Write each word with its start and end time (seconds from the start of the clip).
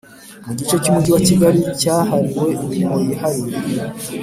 Mu 0.45 0.53
gice 0.59 0.75
cy 0.81 0.89
Umujyi 0.89 1.11
wa 1.13 1.21
Kigali 1.27 1.59
cyahariwe 1.79 2.45
imirimo 2.63 2.95
yihariye 3.05 3.57